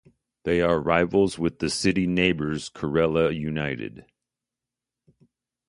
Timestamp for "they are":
0.45-0.81